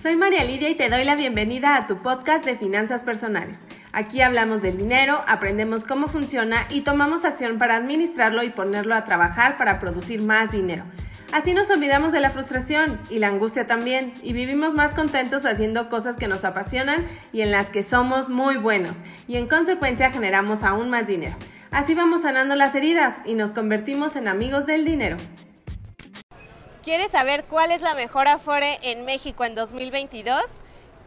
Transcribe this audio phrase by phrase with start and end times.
[0.00, 3.64] Soy María Lidia y te doy la bienvenida a tu podcast de finanzas personales.
[3.92, 9.04] Aquí hablamos del dinero, aprendemos cómo funciona y tomamos acción para administrarlo y ponerlo a
[9.04, 10.84] trabajar para producir más dinero.
[11.32, 15.90] Así nos olvidamos de la frustración y la angustia también y vivimos más contentos haciendo
[15.90, 18.96] cosas que nos apasionan y en las que somos muy buenos
[19.28, 21.36] y en consecuencia generamos aún más dinero.
[21.72, 25.18] Así vamos sanando las heridas y nos convertimos en amigos del dinero.
[26.82, 30.42] ¿Quieres saber cuál es la mejor Afore en México en 2022?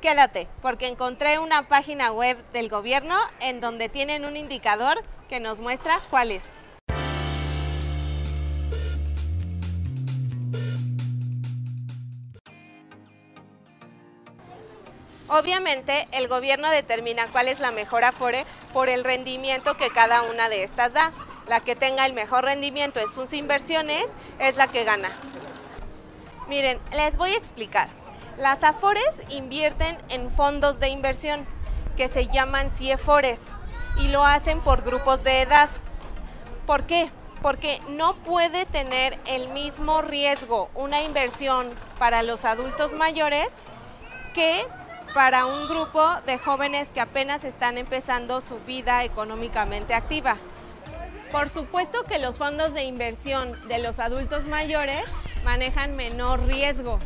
[0.02, 5.60] Quédate, porque encontré una página web del gobierno en donde tienen un indicador que nos
[5.60, 6.44] muestra cuál es.
[15.28, 20.50] Obviamente, el gobierno determina cuál es la mejor Afore por el rendimiento que cada una
[20.50, 21.12] de estas da.
[21.48, 24.06] La que tenga el mejor rendimiento en sus inversiones
[24.38, 25.10] es la que gana.
[26.48, 27.88] Miren, les voy a explicar.
[28.38, 31.46] Las Afores invierten en fondos de inversión
[31.96, 33.42] que se llaman CIEFORES
[34.00, 35.70] y lo hacen por grupos de edad.
[36.66, 37.10] ¿Por qué?
[37.42, 43.50] Porque no puede tener el mismo riesgo una inversión para los adultos mayores
[44.34, 44.66] que
[45.14, 50.38] para un grupo de jóvenes que apenas están empezando su vida económicamente activa.
[51.32, 55.04] Por supuesto que los fondos de inversión de los adultos mayores
[55.44, 57.00] manejan menor riesgo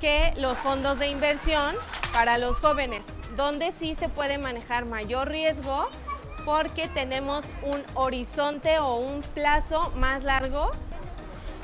[0.00, 1.74] que los fondos de inversión
[2.12, 3.04] para los jóvenes,
[3.36, 5.88] donde sí se puede manejar mayor riesgo
[6.44, 10.70] porque tenemos un horizonte o un plazo más largo.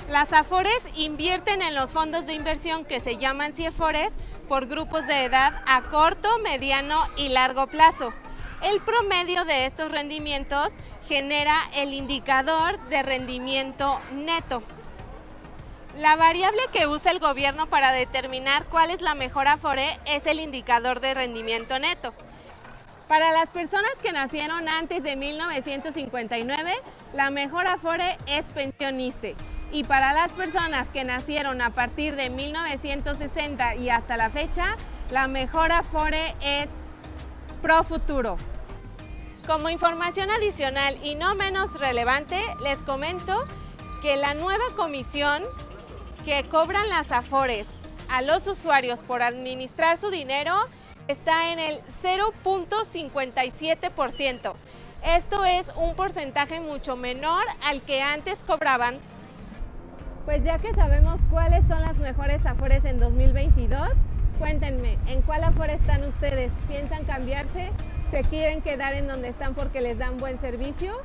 [0.09, 4.13] Las AFORES invierten en los fondos de inversión que se llaman CIEFORES
[4.49, 8.13] por grupos de edad a corto, mediano y largo plazo.
[8.63, 10.69] El promedio de estos rendimientos
[11.09, 14.63] genera el indicador de rendimiento neto.
[15.97, 20.41] La variable que usa el gobierno para determinar cuál es la mejor Afore es el
[20.41, 22.13] indicador de rendimiento neto.
[23.09, 26.71] Para las personas que nacieron antes de 1959,
[27.15, 29.37] la mejor Afore es pensioniste.
[29.73, 34.77] Y para las personas que nacieron a partir de 1960 y hasta la fecha,
[35.11, 36.69] la mejor Afore es
[37.63, 38.37] Pro Futuro.
[39.47, 43.47] Como información adicional y no menos relevante, les comento
[44.03, 45.43] que la nueva comisión
[46.27, 47.69] que cobran las AFORES
[48.11, 50.53] a los usuarios por administrar su dinero
[51.07, 54.55] está en el 0.57%.
[55.05, 58.99] Esto es un porcentaje mucho menor al que antes cobraban.
[60.25, 63.91] Pues ya que sabemos cuáles son las mejores AFORES en 2022,
[64.41, 66.51] cuéntenme, ¿en cuál AFORE están ustedes?
[66.67, 67.71] ¿Piensan cambiarse?
[68.11, 71.01] ¿Se quieren quedar en donde están porque les dan buen servicio?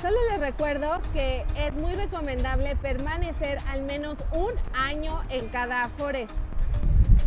[0.00, 6.26] Solo les recuerdo que es muy recomendable permanecer al menos un año en cada Afore.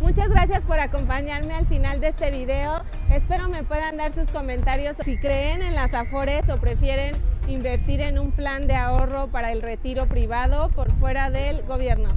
[0.00, 2.82] Muchas gracias por acompañarme al final de este video.
[3.10, 7.14] Espero me puedan dar sus comentarios si creen en las Afores o prefieren
[7.48, 12.10] invertir en un plan de ahorro para el retiro privado por fuera del gobierno.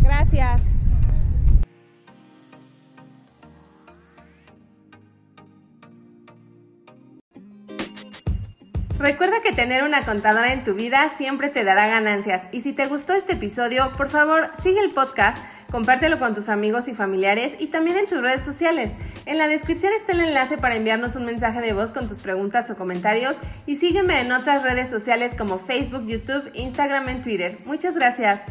[0.00, 0.62] Gracias.
[8.98, 12.86] Recuerda que tener una contadora en tu vida siempre te dará ganancias y si te
[12.86, 15.38] gustó este episodio, por favor sigue el podcast,
[15.70, 18.96] compártelo con tus amigos y familiares y también en tus redes sociales.
[19.24, 22.68] En la descripción está el enlace para enviarnos un mensaje de voz con tus preguntas
[22.70, 27.58] o comentarios y sígueme en otras redes sociales como Facebook, YouTube, Instagram y Twitter.
[27.66, 28.50] Muchas gracias.